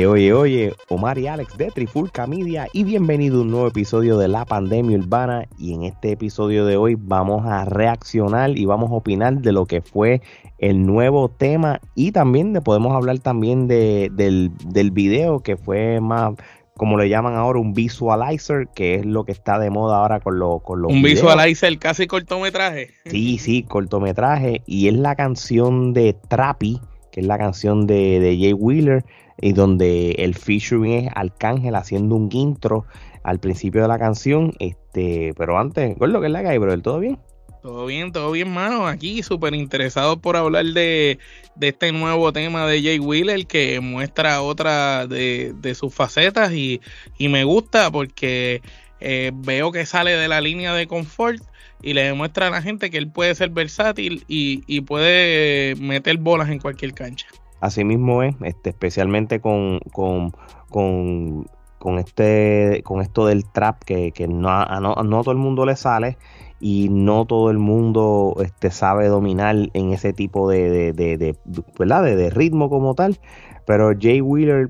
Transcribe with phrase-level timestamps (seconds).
[0.00, 4.16] Oye, oye, oye, Omar y Alex de Trifulca Media y bienvenido a un nuevo episodio
[4.16, 8.90] de La Pandemia Urbana y en este episodio de hoy vamos a reaccionar y vamos
[8.90, 10.22] a opinar de lo que fue
[10.56, 16.00] el nuevo tema y también de, podemos hablar también de, del, del video que fue
[16.00, 16.32] más
[16.78, 20.38] como le llaman ahora, un visualizer, que es lo que está de moda ahora con,
[20.38, 21.20] lo, con los Un videos.
[21.20, 22.88] visualizer casi cortometraje.
[23.04, 24.62] Sí, sí, cortometraje.
[24.64, 29.04] Y es la canción de Trappy, que es la canción de, de Jay Wheeler,
[29.40, 32.84] y donde el featuring es Arcángel haciendo un intro
[33.22, 34.52] al principio de la canción.
[34.58, 36.82] Este, pero antes, ¿cuál es lo que es la que hay, brother?
[36.82, 37.18] ¿Todo bien?
[37.62, 38.86] Todo bien, todo bien, mano.
[38.86, 41.18] Aquí súper interesado por hablar de,
[41.56, 46.80] de este nuevo tema de Jay Wheeler que muestra otra de, de sus facetas y,
[47.18, 48.62] y me gusta porque
[49.00, 51.42] eh, veo que sale de la línea de confort
[51.82, 56.18] y le demuestra a la gente que él puede ser versátil y, y puede meter
[56.18, 57.26] bolas en cualquier cancha.
[57.60, 60.32] Así mismo es, este, especialmente con, con,
[60.70, 61.46] con,
[61.78, 65.66] con este, con esto del trap que, que no, a, no, no todo el mundo
[65.66, 66.16] le sale
[66.58, 71.36] y no todo el mundo este, sabe dominar en ese tipo de, de, de,
[71.78, 72.04] ¿verdad?
[72.04, 73.18] de ritmo como tal.
[73.66, 74.68] Pero Jay Wheeler,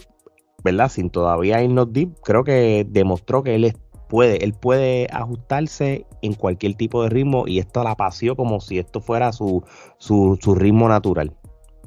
[0.62, 0.88] ¿verdad?
[0.88, 3.74] Sin todavía irnos deep, creo que demostró que él es-
[4.10, 8.78] puede, él puede ajustarse en cualquier tipo de ritmo y esto la paseó como si
[8.78, 9.64] esto fuera su,
[9.96, 11.32] su, su ritmo natural.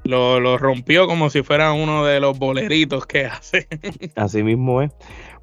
[0.06, 3.68] Lo, lo rompió como si fuera uno de los boleritos que hace.
[4.16, 4.92] Así mismo es.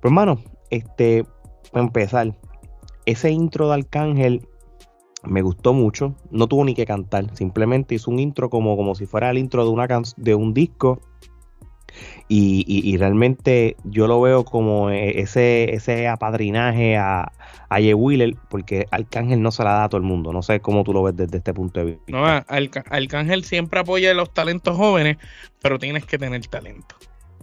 [0.01, 1.25] Pues hermano, este,
[1.71, 2.35] para empezar,
[3.07, 4.47] ese intro de Arcángel
[5.23, 6.15] me gustó mucho.
[6.31, 9.65] No tuvo ni que cantar, simplemente hizo un intro como, como si fuera el intro
[9.65, 11.01] de una can- de un disco.
[12.29, 17.23] Y, y- y realmente yo lo veo como eh, ese, ese apadrinaje a,
[17.69, 20.33] a Jay Wheeler, porque Arcángel no se la da a todo el mundo.
[20.33, 22.13] No sé cómo tú lo ves desde este punto de vista.
[22.13, 22.27] No,
[22.91, 25.17] Arcángel siempre apoya a los talentos jóvenes,
[25.61, 26.97] pero tienes que tener talento.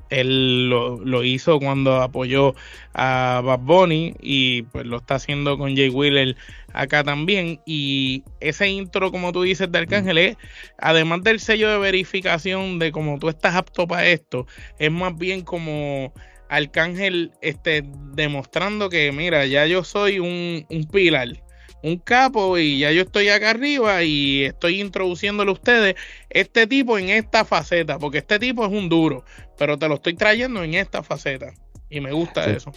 [0.09, 2.55] Él lo, lo hizo cuando apoyó
[2.93, 6.35] a Bad Bunny y pues lo está haciendo con Jay Wheeler
[6.73, 7.59] acá también.
[7.65, 10.37] Y ese intro, como tú dices, de Arcángel es,
[10.77, 14.47] además del sello de verificación de cómo tú estás apto para esto,
[14.79, 16.13] es más bien como
[16.49, 21.46] Arcángel este, demostrando que, mira, ya yo soy un, un pilar
[21.83, 25.95] un capo y ya yo estoy acá arriba y estoy introduciéndole a ustedes
[26.29, 29.23] este tipo en esta faceta, porque este tipo es un duro,
[29.57, 31.53] pero te lo estoy trayendo en esta faceta
[31.89, 32.51] y me gusta Sí.
[32.51, 32.71] eso.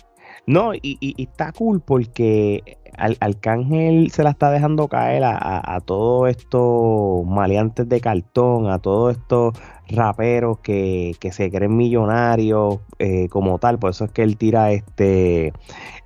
[0.47, 5.37] No, y, y- y está cool porque Al- Arcángel se la está dejando caer a,
[5.37, 9.55] a- a todos estos maleantes de cartón, a todos estos
[9.89, 13.79] raperos que, que se creen millonarios eh, como tal.
[13.79, 15.53] Por eso es que él tira este,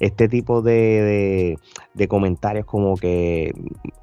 [0.00, 1.58] este tipo de, de-
[1.94, 3.52] de comentarios como que,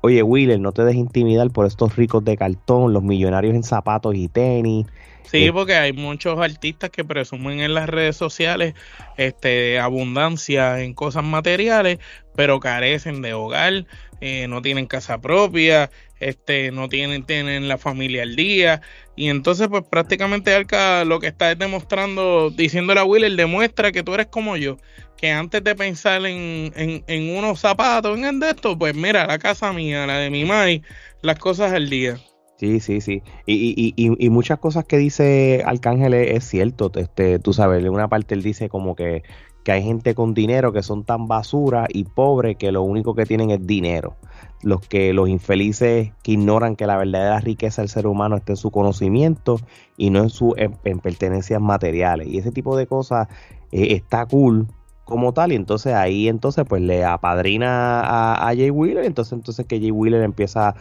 [0.02, 4.16] oye Wheeler, no te dejes intimidar por estos ricos de cartón, los millonarios en zapatos
[4.16, 4.86] y tenis.
[5.24, 5.54] Sí, Eh.
[5.54, 8.74] porque hay muchos artistas que presumen en las redes sociales
[9.18, 12.00] este abundancia en cosas materiales,
[12.36, 13.86] pero carecen de hogar,
[14.22, 18.82] eh, no tienen casa propia, este no tienen tienen la familia al día
[19.16, 24.04] y entonces pues prácticamente Arca lo que está es demostrando, diciéndole a Wheeler, demuestra que
[24.04, 24.78] tú eres como yo,
[25.18, 29.40] que antes de pensar en, en, en unos zapatos, en de esto, pues mira, la
[29.40, 30.82] casa mía, la de mi mai,
[31.22, 32.18] las cosas al día.
[32.58, 33.24] Sí, sí, sí.
[33.48, 36.92] Y, y, y, y muchas cosas que dice Arcángel es cierto.
[36.94, 39.24] Este, tú sabes, en una parte él dice como que,
[39.64, 43.26] que hay gente con dinero que son tan basura y pobres que lo único que
[43.26, 44.16] tienen es dinero.
[44.64, 48.58] Los que los infelices que ignoran que la verdadera riqueza del ser humano está en
[48.58, 49.60] su conocimiento
[49.98, 52.28] y no en su en, en pertenencias materiales.
[52.28, 53.28] Y ese tipo de cosas
[53.72, 54.68] eh, está cool
[55.06, 55.52] como tal.
[55.52, 59.06] Y entonces ahí entonces pues le apadrina a, a Jay Wheeler.
[59.06, 60.76] Entonces, entonces que Jay Wheeler empieza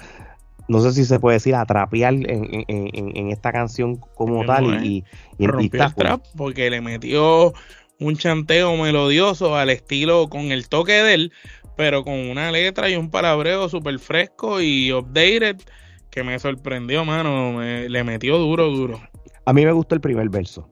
[0.69, 4.45] no sé si se puede decir, a trapear en, en, en, en esta canción como
[4.45, 4.65] tal.
[4.67, 5.05] Y, y,
[5.39, 6.05] y- y rompió está el cool.
[6.07, 7.53] trap porque le metió
[8.01, 11.33] un chanteo melodioso al estilo con el toque de él,
[11.77, 15.57] pero con una letra y un palabreo súper fresco y updated
[16.11, 17.53] que me sorprendió, mano.
[17.53, 19.01] Me- le metió duro, duro.
[19.45, 20.69] A mí me gustó el primer verso.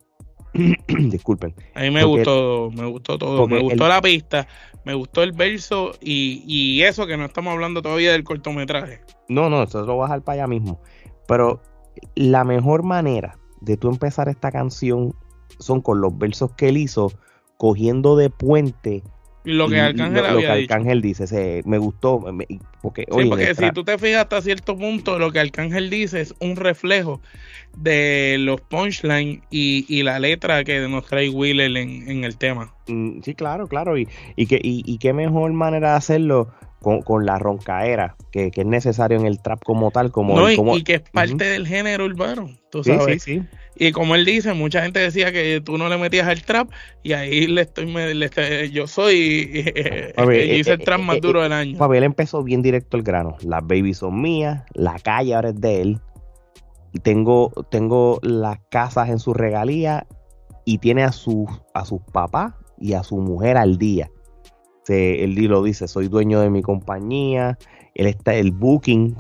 [0.89, 1.55] Disculpen.
[1.75, 3.47] A mí me Porque- gustó, me gustó todo.
[3.47, 4.49] Me gustó el- la pista,
[4.85, 9.01] me gustó el verso y, y eso que no estamos hablando todavía del cortometraje.
[9.29, 10.81] No, no, eso lo voy a dejar para allá mismo.
[11.27, 11.61] Pero
[12.15, 15.15] la mejor manera de tú empezar esta canción
[15.59, 17.13] son con los versos que él hizo,
[17.57, 19.03] cogiendo de puente
[19.45, 22.25] Lo que Arcángel lo, que Arcángel dice, me gustó.
[22.83, 26.35] porque, sí, porque si tú te fijas hasta cierto punto, lo que Arcángel dice es
[26.41, 27.21] un reflejo
[27.77, 32.75] de los punchlines y, y la letra que nos trae Wheeler en, en el tema.
[32.89, 33.99] Mm, sí, claro, claro.
[33.99, 36.49] Y, y, que, y, qué mejor manera de hacerlo
[36.81, 40.11] con, con la roncaera, que, que, es necesario en el trap como tal.
[40.11, 40.77] Como, no, como...
[40.77, 43.23] y, que es parte del género urbano, tú sabes.
[43.23, 43.59] Sí, sí, sí.
[43.81, 46.71] Y como él dice, mucha gente decía que tú no le metías al trap
[47.03, 51.79] y ahí le estoy, le yo soy, eh, hice el trap más duro del año.
[51.79, 53.37] Papi, él empezó bien directo el grano.
[53.43, 56.01] Las babies son mías, la calle ahora es de él.
[56.93, 60.07] Y tengo, tengo las casas en su regalía
[60.65, 64.11] y tiene a, su, a sus papás y a su mujer al día.
[64.89, 67.59] Se, él lo dice, soy dueño de mi compañía,
[67.95, 69.19] él está, el booking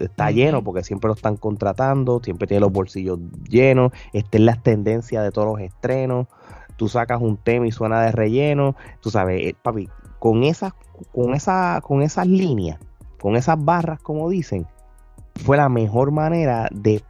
[0.00, 3.18] está lleno porque siempre lo están contratando, siempre tiene los bolsillos
[3.48, 6.28] llenos, está en las tendencias de todos los estrenos,
[6.76, 9.88] tú sacas un tema y suena de relleno, tú sabes, eh, papi,
[10.20, 10.72] con esas,
[11.12, 12.78] con esa, con esas líneas,
[13.20, 14.68] con esas barras, como dicen,
[15.34, 17.02] fue la mejor manera de,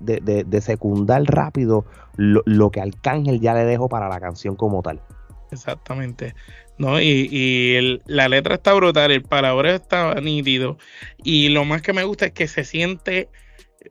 [0.00, 1.84] de, de, secundar rápido
[2.16, 5.02] lo, lo, que Arcángel ya le dejó para la canción como tal.
[5.50, 6.34] Exactamente.
[6.78, 7.00] ¿no?
[7.00, 10.78] Y, y la letra está brutal, el palabra está nítido.
[11.22, 13.28] Y lo más que me gusta es que se siente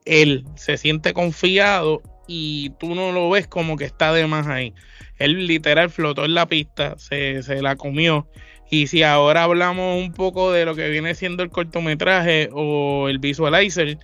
[0.06, 4.74] él, se siente confiado y tú no lo ves como que está de más ahí.
[5.18, 8.28] Él literal flotó en la pista, se, se la comió.
[8.72, 13.20] Y si ahora hablamos un poco de lo que viene siendo el cortometraje o el
[13.20, 13.98] visualizer,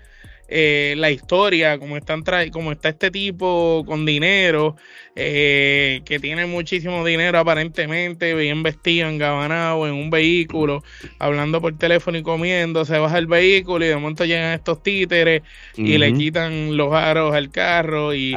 [0.48, 4.76] eh, la historia, como, están como está este tipo con dinero,
[5.16, 10.84] eh, que tiene muchísimo dinero aparentemente, bien vestido, engabanado, en un vehículo,
[11.18, 15.42] hablando por teléfono y comiendo, se baja el vehículo y de momento llegan estos títeres
[15.76, 18.36] y le quitan los aros al carro y,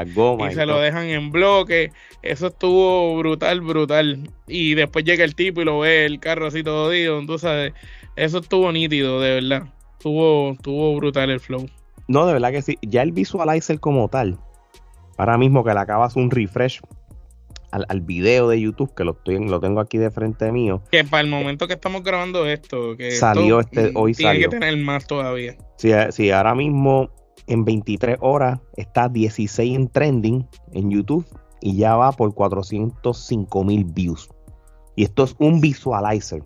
[0.54, 1.90] se lo dejan en bloque.
[2.22, 4.30] Eso estuvo brutal, brutal.
[4.46, 7.72] Y después llega el tipo y lo ve el carro así todo día, entonces
[8.16, 9.68] eso estuvo nítido, de verdad.
[9.98, 11.68] Estuvo, estuvo brutal el flow.
[12.08, 12.78] No, de verdad que sí.
[12.82, 14.38] Ya el visualizer como tal,
[15.18, 16.80] ahora mismo que le acabas un refresh
[17.70, 20.82] al, al, video de YouTube, que lo, estoy, lo tengo aquí de frente mío.
[20.90, 24.76] Que para el momento que estamos grabando esto, que salió este, hoy tiene que tener
[24.78, 25.56] más todavía.
[25.76, 27.10] Sí, eh, sí, ahora mismo
[27.46, 31.26] en 23 horas está 16 en trending en YouTube
[31.60, 34.28] y ya va por 405 mil views.
[34.96, 36.42] Y esto es un visualizer.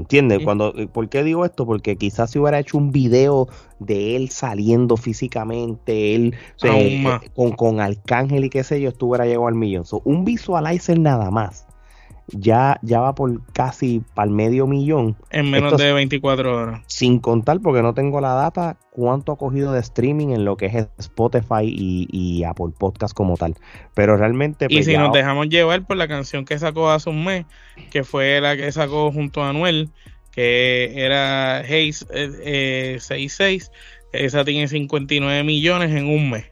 [0.00, 0.40] ¿Entiendes?
[0.42, 1.66] Cuando, eh, ¿Por qué digo esto?
[1.66, 3.48] Porque quizás si hubiera hecho un video
[3.78, 7.04] de él saliendo físicamente, él eh,
[7.34, 9.84] con, con Arcángel y qué sé yo, estuviera llegado al millón.
[10.04, 11.66] un visualizer nada más
[12.32, 15.16] ya, ya va por casi para el medio millón.
[15.30, 16.82] En menos de 24 horas.
[16.86, 20.66] Sin contar, porque no tengo la data, cuánto ha cogido de streaming en lo que
[20.66, 23.54] es Spotify y, y Apple Podcast como tal.
[23.94, 24.66] Pero realmente...
[24.68, 27.46] y pues, si nos dejamos llevar por la canción que sacó hace un mes,
[27.90, 29.90] que fue la que sacó junto a Anuel,
[30.32, 33.70] que era Haze eh, 66,
[34.12, 36.46] eh, esa tiene 59 millones en un mes.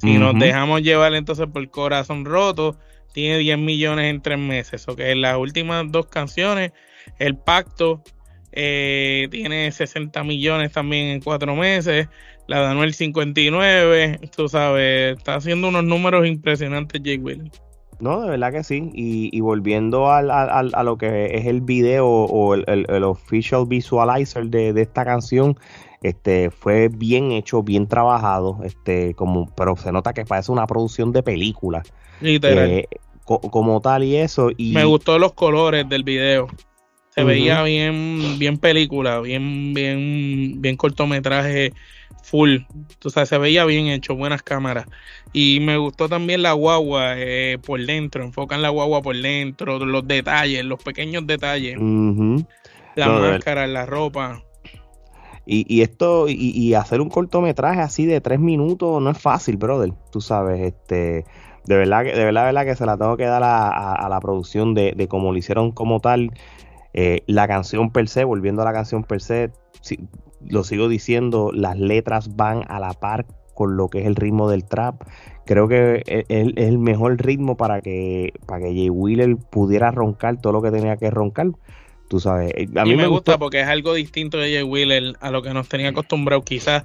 [0.00, 2.78] Si nos dejamos llevar entonces por Corazón Roto,
[3.12, 4.86] tiene 10 millones en tres meses.
[4.88, 6.72] O las últimas dos canciones,
[7.18, 8.02] El Pacto
[8.52, 12.08] eh, tiene 60 millones también en cuatro meses.
[12.46, 17.62] La de Anuel 59, tú sabes, está haciendo unos números impresionantes Jake Williams.
[18.00, 18.90] No, de verdad que sí.
[18.94, 24.72] Y, volviendo al, a lo que es el video o el, el, official visualizer de,
[24.72, 25.58] de, esta canción,
[26.02, 31.12] este fue bien hecho, bien trabajado, este como pero se nota que parece una producción
[31.12, 31.82] de película.
[32.22, 32.86] Eh,
[33.24, 34.50] como tal y eso.
[34.56, 34.72] Y...
[34.72, 36.48] Me gustó los colores del video.
[37.10, 41.72] Se veía bien, bien película, bien, bien, bien cortometraje
[42.22, 42.58] full.
[43.04, 44.86] O sea, se veía bien hecho, buenas cámaras.
[45.32, 50.06] Y me gustó también la guagua eh, por dentro, enfocan la guagua por dentro, los
[50.06, 51.78] detalles, los pequeños detalles.
[52.94, 54.42] La máscara, la ropa.
[55.46, 59.56] Y, y esto, y, y, hacer un cortometraje así de tres minutos no es fácil,
[59.56, 59.92] brother.
[60.12, 61.24] Tú sabes, este
[61.66, 64.74] de verdad, de verdad, de verdad que se la tengo que dar a, la producción
[64.74, 66.30] de, de cómo lo hicieron como tal.
[66.92, 69.50] Eh, la canción per se, volviendo a la canción per se,
[70.40, 74.48] lo sigo diciendo, las letras van a la par con lo que es el ritmo
[74.50, 75.02] del trap.
[75.44, 80.52] Creo que es, el mejor ritmo para que, para que Jay Wheeler pudiera roncar todo
[80.52, 81.48] lo que tenía que roncar.
[82.10, 85.30] Tú sabes, eh, a mí me, gusta porque es algo distinto de Jay Wheeler a
[85.30, 86.42] lo que nos tenía acostumbrado.
[86.42, 86.82] Quizás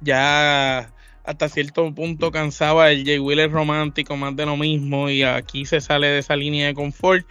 [0.00, 0.92] ya
[1.24, 5.80] hasta cierto punto cansaba el Jay Wheeler romántico, más de lo mismo, y aquí se
[5.80, 7.26] sale de esa línea de confort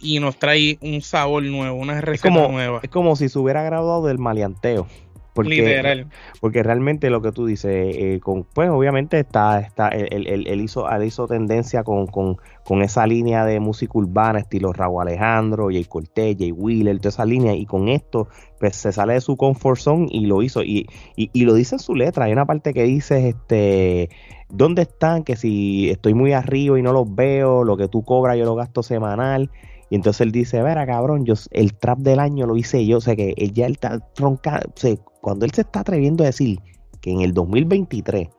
[0.00, 2.78] y nos trae un sabor nuevo, una receta nueva.
[2.84, 4.86] Es como si se hubiera graduado del maleanteo.
[5.34, 6.08] Porque, Literal.
[6.40, 10.60] porque realmente lo que tú dices, eh, con, pues obviamente está, está él, él- él
[10.60, 12.36] hizo, él hizo tendencia con, con,
[12.66, 17.24] con esa línea de música urbana, estilo Raúl Alejandro, Jay Cortés, Jay Wheeler, toda esa
[17.24, 18.28] línea, y con esto
[18.60, 20.86] pues se sale de su comfort zone y lo hizo, y,
[21.16, 24.10] y, y lo dice en su letra, hay una parte que dice, este,
[24.50, 25.24] ¿dónde están?
[25.24, 28.54] Que si estoy muy arriba y no los veo, lo que tú cobras yo lo
[28.54, 29.50] gasto semanal,
[29.92, 33.00] y entonces él dice, verá cabrón, yo el trap del año lo hice yo, o
[33.02, 36.28] sea que él ya él está tronca, o sea, cuando él se está atreviendo a
[36.28, 36.60] decir
[37.02, 38.30] que en el 2023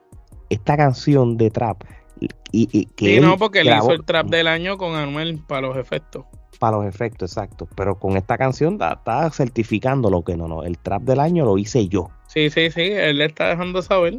[0.49, 1.83] esta canción de trap
[2.19, 5.43] y, y que Sí, él no, porque él hizo el trap del año con Anuel
[5.47, 6.25] para los efectos.
[6.57, 10.63] para los efectos, exacto, pero con esta canción está, está certificando lo que no, no,
[10.63, 12.09] el trap del año lo hice yo.
[12.25, 14.17] Sí, sí, sí, él le está dejando saber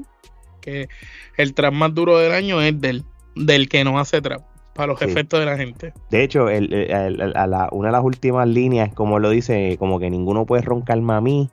[0.60, 0.88] que
[1.36, 3.02] el trap más duro del año es del,
[3.34, 4.42] del que no hace trap,
[4.74, 5.06] para los Sí.
[5.06, 5.92] efectos de la gente.
[6.10, 9.76] De hecho, el- el- el- a la- una de las últimas líneas, como lo dice,
[9.78, 11.48] como que ninguno puede roncarme a mí,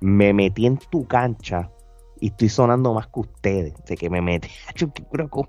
[0.00, 1.70] me metí en tu cancha
[2.20, 3.74] y estoy sonando más que ustedes.
[3.84, 4.48] Sea, que me metí.
[5.30, 5.48] ¿cómo,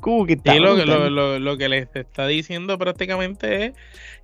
[0.00, 3.72] cómo que está Y lo, lo, lo, lo que les está diciendo prácticamente es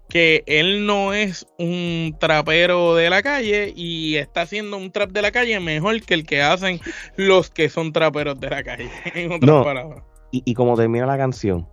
[0.09, 5.23] que él no es un trapero de la calle y está haciendo un trap de
[5.23, 6.81] la calle mejor que el que hacen
[7.17, 8.91] los que son traperos de la calle.
[9.15, 9.63] En otras No.
[9.65, 10.03] palabras.
[10.33, 11.69] Y, y como termina la canción,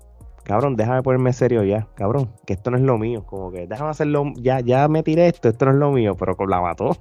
[0.47, 3.25] cabrón, déjame ponerme serio ya, cabrón, que esto no es lo mío.
[3.25, 6.35] Como que déjame hacerlo, ya, ya me tiré esto, esto no es lo mío, pero
[6.47, 6.97] la mató.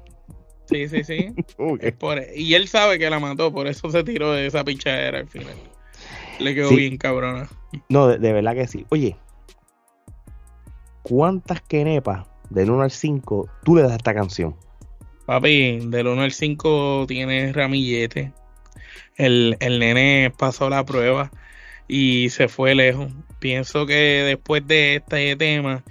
[0.69, 1.33] Sí, sí, sí.
[1.99, 5.29] Por- y él sabe que la mató, por eso se tiró de esa pichadera al
[5.29, 5.55] final.
[6.41, 6.77] Le quedó Sí.
[6.77, 7.49] bien cabrona.
[7.89, 8.85] No, de, de verdad que sí.
[8.91, 9.17] Oye,
[11.03, 14.57] ¿cuántas quenepas del 1 al 5 tú le das a esta canción?
[15.27, 18.33] Papi, del 1 al 5 tiene ramillete.
[19.17, 21.31] El, el nene pasó la prueba
[21.89, 23.13] y se fue lejos.
[23.39, 25.85] Pienso que después de este tema,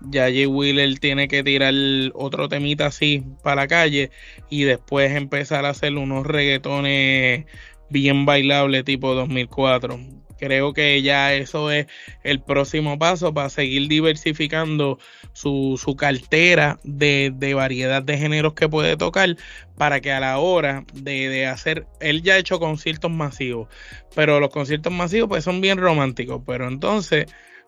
[0.00, 1.74] ya Jay Wheeler tiene que tirar
[2.14, 4.10] otro temita así para la calle
[4.50, 7.46] y después empezar a hacer unos reggaetones
[7.90, 10.23] bien bailables tipo 2004.
[10.38, 11.86] Creo que ya eso es
[12.22, 14.98] el próximo paso para seguir diversificando
[15.32, 19.36] su, su cartera de, de variedad de géneros que puede tocar
[19.76, 23.68] para que a la hora de, de hacer, él ya ha hecho conciertos masivos,
[24.14, 27.26] pero los conciertos masivos pues son bien románticos, pero entonces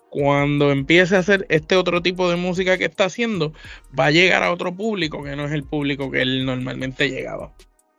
[0.09, 3.53] cuando empiece a hacer este otro tipo de música que está haciendo,
[3.99, 7.53] va a llegar a otro público que no es el público que él normalmente llegaba.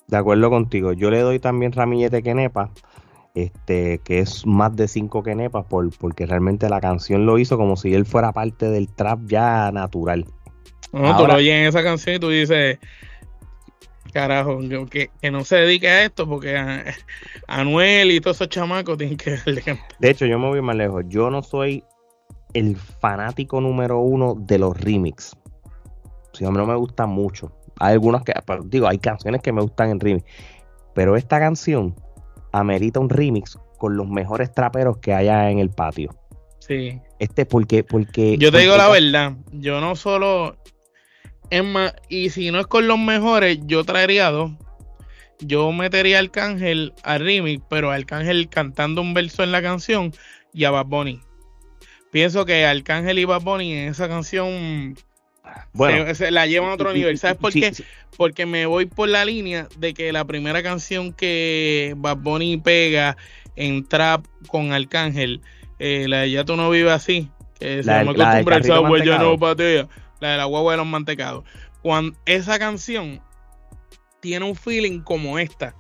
[0.08, 2.72] De acuerdo contigo, yo le doy también ramillete quenepa,
[3.44, 7.76] este, que es más de 5 quenepas, por, porque realmente la canción lo hizo como
[7.76, 10.26] si él fuera parte del trap ya natural.
[10.92, 12.80] No, tú Ahora- lo oyes en esa canción y tú dices,
[14.14, 16.86] carajo, que, que no se dedique a esto porque a-
[17.48, 19.64] Anuel y todos esos chamacos tienen que darle.
[20.00, 21.04] De hecho, yo me voy más lejos.
[21.08, 21.84] Yo no soy
[22.54, 25.36] el fanático número uno de los remix.
[26.34, 27.52] Si a mí no me gustan mucho.
[27.80, 28.34] Hay algunas que,
[28.66, 30.26] digo, hay canciones que me gustan en remix.
[30.96, 31.94] Pero esta canción
[32.52, 36.16] amerita un remix con los mejores traperos que haya en el patio.
[36.60, 37.00] Sí.
[37.20, 38.38] Este porque, porque.
[38.38, 40.58] Yo te digo la verdad, yo no solo.
[41.50, 44.52] Es más, y si no es con los mejores, yo traería dos.
[45.40, 50.12] Yo metería a Arcángel a remix, pero a Arcángel cantando un verso en la canción
[50.54, 51.22] y a Bad Bunny.
[52.12, 54.96] Pienso que Arcángel y Bad Bunny en esa canción
[55.74, 57.18] Bueno, se, la llevan a otro nivel.
[57.18, 57.74] ¿Sabes por qué?
[57.74, 57.84] sí.
[58.18, 63.16] Porque me voy por la línea de que la primera canción que Bad Bunny pega
[63.56, 65.42] en trap con Arcángel,
[65.80, 69.38] eh, la de Ya tú no vives así, que se La- Costumbre el mantecado.
[69.38, 69.46] no
[70.20, 71.44] la de la guagua de los mantecados.
[71.82, 73.22] Cuando esa canción
[74.20, 75.76] tiene un feeling como esta,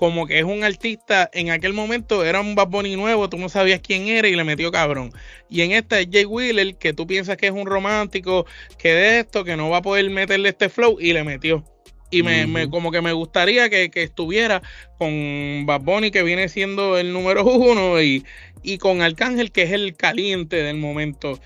[0.00, 3.50] como que es un artista, en aquel momento era un Bad Bunny nuevo, tú no
[3.50, 5.12] sabías quién era y le metió cabrón.
[5.50, 8.46] Y en esta es Jay Wheeler, que tú piensas que es un romántico,
[8.78, 11.62] que de esto, que no va a poder meterle este flow, y le metió.
[12.10, 14.62] Y me, me- como que me gustaría que, que estuviera
[14.96, 18.24] con Bad Bunny, que viene siendo el número uno, y,
[18.62, 21.38] y con Arcángel, que es el caliente del momento,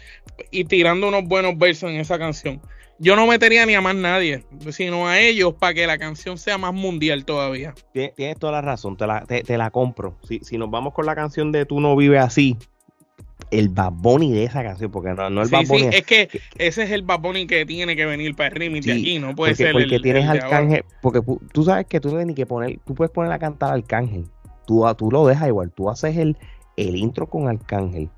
[0.53, 2.63] y tirando unos buenos versos en esa canción.
[2.99, 6.59] Yo no metería ni a más nadie, sino a ellos para que la canción sea
[6.59, 7.75] más mundial todavía.
[7.93, 10.17] Tienes, tienes toda la razón, te la, te, te la compro.
[10.23, 12.57] Si, si nos vamos con la canción de Tú no vives así,
[13.51, 15.87] el Bad Bunny de esa canción, porque no, no el Sí, Bad sí, Bunny.
[15.93, 18.93] es que ese es el Bad Bunny que tiene que venir para el remix de
[18.95, 20.31] Sí, aquí, no puede porque, ser porque el, tienes el.
[20.31, 21.21] Arcángel, porque
[21.53, 23.75] tú sabes que tú no tienes ni que poner, tú puedes poner a cantar a
[23.75, 24.27] Arcángel,
[24.67, 26.37] tú, a- tú lo dejas igual, tú haces el,
[26.77, 28.09] el intro con Arcángel,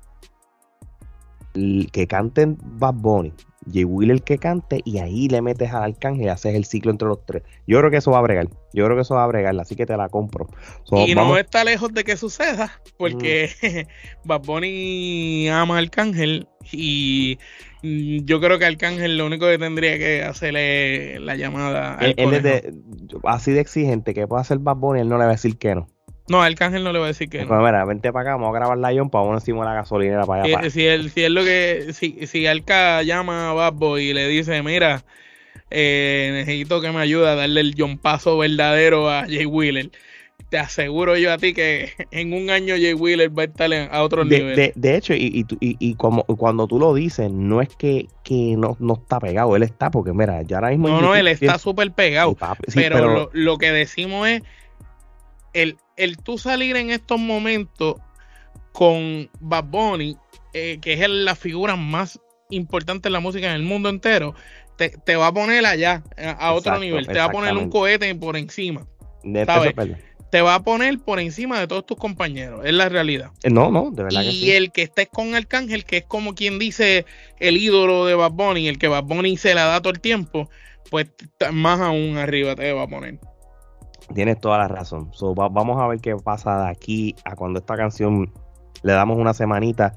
[1.55, 3.33] el- que canten Bad Bunny,
[3.71, 7.07] Jay Wheeler que cante y ahí le metes al arcángel y haces el ciclo entre
[7.07, 7.43] los tres.
[7.65, 8.47] Yo creo que eso va a bregar.
[8.73, 10.47] Yo creo que eso va a bregar, así que te la compro.
[10.91, 14.27] y no está lejos de que suceda, porque mm.
[14.27, 17.39] Bad Bunny ama al arcángel y
[17.81, 21.97] yo creo que Arcángel lo único que tendría que hacerle la llamada.
[22.01, 22.73] Él, es de,
[23.23, 25.75] así de exigente que puede hacer Bad Bunny, él no le va a decir que
[25.75, 25.87] no.
[26.29, 28.59] No, Arcángel no le va a decir que pues mira, vente para acá, vamos a
[28.59, 30.69] grabar la Ion para uno encima de la gasolinera para allá.
[30.69, 34.27] Si, él, si él lo que, si, si Alca llama a Bad Boy y le
[34.27, 35.05] dice, mira,
[35.69, 39.89] eh, necesito que me ayude a darle el John Paso verdadero a Jay Wheeler.
[40.49, 44.03] Te aseguro yo a ti que en un año Jay Wheeler va a estar a
[44.03, 44.73] otro nivel.
[44.75, 48.75] De, hecho, y, y, y, como, cuando tú lo dices, no es que, que no,
[48.79, 50.89] no, está pegado, él está, porque mira, ya ahora mismo.
[50.89, 52.35] No, no, él está súper pegado.
[52.73, 54.43] pero, Lo, lo que decimos es
[55.57, 57.95] el, el tú salir en estos momentos
[58.71, 60.15] con Bad Bunny,
[60.53, 62.19] eh, que es la figura más
[62.51, 64.35] importante en la música en el mundo entero,
[64.77, 68.37] te, va a poner allá, a, otro nivel, te va a poner un cohete por
[68.37, 68.85] encima.
[70.29, 73.31] Te va a poner por encima de todos tus compañeros, es la realidad.
[73.41, 74.21] Eh, no, no, de verdad.
[74.21, 77.07] Y el que estés con Arcángel, que es como quien dice
[77.39, 80.49] el ídolo de Bad Bunny, el que Bad Bunny se la da todo el tiempo,
[80.91, 81.07] pues
[81.51, 83.19] más aún arriba te va a poner.
[84.13, 85.11] Tienes toda la razón.
[85.35, 88.31] vamos a ver qué pasa de aquí a cuando esta canción
[88.83, 89.95] le damos una semanita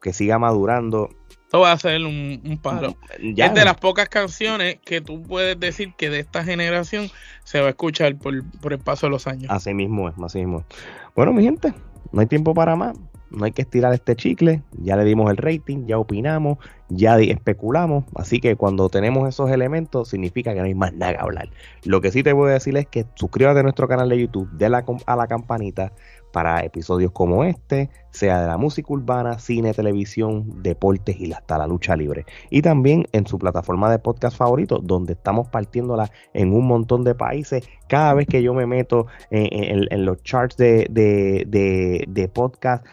[0.00, 1.10] que siga madurando.
[1.44, 2.96] Esto va a ser un, paro.
[3.18, 7.08] Es de las pocas canciones que tú puedes decir que de esta generación
[7.44, 9.46] se va a escuchar por, por el paso de los años.
[9.50, 10.76] Así mismo es, así mismo es.
[11.14, 11.72] Bueno, mi gente,
[12.10, 12.96] no hay tiempo para más
[13.30, 18.04] no hay que estirar este chicle, ya le dimos el rating, ya opinamos, ya especulamos,
[18.14, 21.48] así que cuando tenemos esos elementos significa que no hay más nada que hablar.
[21.84, 24.50] Lo que sí te voy a decir es que suscríbete a nuestro canal de YouTube,
[24.52, 25.92] de la, a la campanita
[26.36, 31.66] para episodios como este, sea de la música urbana, cine, televisión, deportes y hasta la
[31.66, 32.26] lucha libre.
[32.50, 37.14] Y también en su plataforma de podcast favorito, donde estamos partiéndola en un montón de
[37.14, 37.66] países.
[37.88, 42.84] Cada vez que yo me meto en, los charts de, de, de podcast,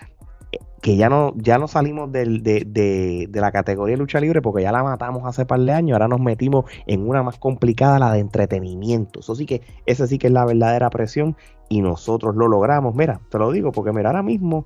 [0.83, 4.83] que ya no, ya no salimos de, la categoría de lucha libre porque ya la
[4.83, 9.21] matamos hace par de años, ahora nos metimos en una más complicada, la de entretenimiento.
[9.21, 11.37] Eso sí que, esa sí que es la verdadera presión
[11.69, 12.95] y nosotros lo logramos.
[12.95, 14.65] Mira, te lo digo porque mira, ahora mismo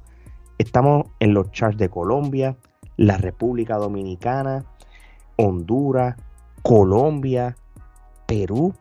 [0.57, 2.57] estamos en los charts de Colombia,
[2.95, 4.65] la República Dominicana,
[5.35, 6.15] Honduras,
[6.63, 7.55] Colombia,
[8.25, 8.73] Perú,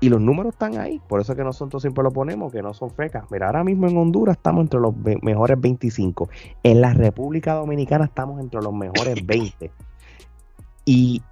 [0.00, 2.74] y los números están ahí, por eso es que nosotros siempre lo ponemos, que no
[2.74, 3.24] son fecas.
[3.30, 6.28] Mira, ahora mismo en Honduras estamos entre los mejores 25.
[6.62, 9.70] En la República Dominicana estamos entre los mejores 20.
[10.84, 11.22] Y,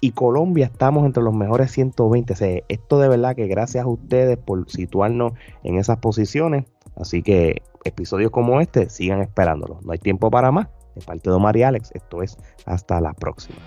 [0.00, 2.32] y Colombia estamos entre los mejores 120.
[2.32, 5.32] O sea, esto de verdad que gracias a ustedes por situarnos
[5.64, 6.66] en esas posiciones.
[6.96, 9.84] Así que episodios como este, sigan esperándolos.
[9.84, 10.68] No hay tiempo para más.
[10.94, 13.58] De parte de Omar y Alex, esto es hasta la próxima.